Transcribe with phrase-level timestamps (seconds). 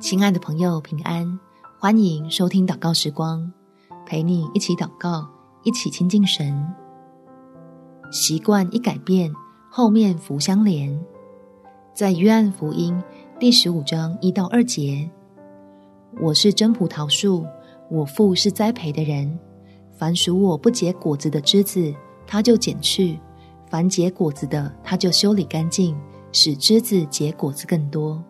[0.00, 1.38] 亲爱的朋友，平安！
[1.78, 3.52] 欢迎收听祷告时光，
[4.06, 5.28] 陪你一起祷告，
[5.62, 6.66] 一起亲近神。
[8.10, 9.30] 习惯一改变，
[9.68, 10.98] 后面福相连。
[11.92, 12.98] 在约翰福音
[13.38, 15.08] 第十五章一到二节
[16.18, 17.44] ：“我是真葡萄树，
[17.90, 19.38] 我父是栽培的人。
[19.98, 21.94] 凡属我不结果子的枝子，
[22.26, 23.18] 他就剪去；
[23.68, 25.94] 凡结果子的，他就修理干净，
[26.32, 28.24] 使枝子结果子更多。”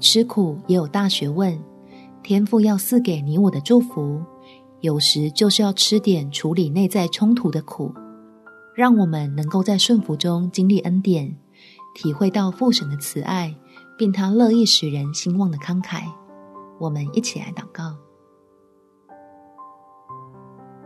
[0.00, 1.58] 吃苦也有大学问，
[2.22, 4.22] 天父要赐给你我的祝福，
[4.80, 7.92] 有时就是要吃点处理内在冲突的苦，
[8.76, 11.36] 让我们能够在顺服中经历恩典，
[11.94, 13.52] 体会到父神的慈爱，
[13.98, 16.02] 并他乐意使人兴旺的慷慨。
[16.78, 17.96] 我们一起来祷告：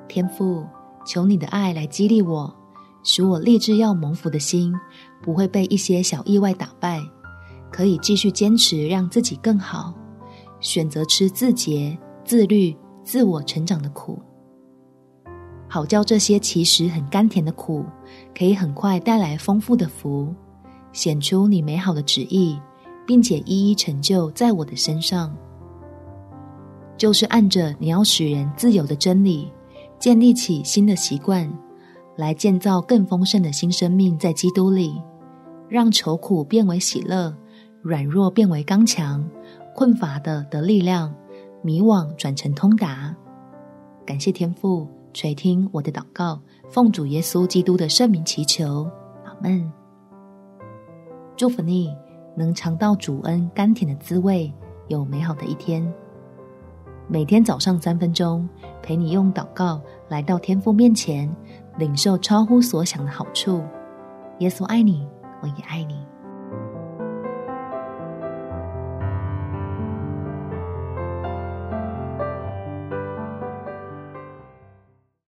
[0.08, 0.64] 天父，
[1.04, 2.54] 求你的爱来激励我，
[3.02, 4.72] 使我立志要蒙福的心，
[5.20, 7.02] 不会被一些小意外打败。
[7.72, 9.94] 可以继续坚持，让自己更好，
[10.60, 14.18] 选择吃自洁、自律、自我成长的苦，
[15.68, 17.84] 好叫这些其实很甘甜的苦，
[18.36, 20.32] 可以很快带来丰富的福，
[20.92, 22.60] 显出你美好的旨意，
[23.06, 25.34] 并且一一成就在我的身上。
[26.98, 29.50] 就是按着你要使人自由的真理，
[29.98, 31.50] 建立起新的习惯，
[32.16, 35.00] 来建造更丰盛的新生命，在基督里，
[35.68, 37.34] 让愁苦变为喜乐。
[37.82, 39.28] 软弱变为刚强，
[39.74, 41.12] 困乏的得力量，
[41.62, 43.12] 迷惘转成通达。
[44.06, 48.88] 感谢天父垂听我的祷告，奉主耶稣基督的圣名祈求，
[49.24, 49.68] 阿门。
[51.36, 51.92] 祝福你
[52.36, 54.54] 能尝到主恩甘甜的滋味，
[54.86, 55.92] 有美好的一天。
[57.08, 58.48] 每天早上三分钟，
[58.80, 61.28] 陪你用祷告来到天父面前，
[61.78, 63.60] 领受超乎所想的好处。
[64.38, 65.04] 耶稣爱你，
[65.42, 65.98] 我也爱你。